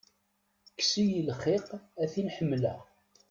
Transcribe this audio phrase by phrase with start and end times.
[0.71, 1.67] Kkes-iyi lxiq
[2.03, 2.81] a tin ḥemmleɣ.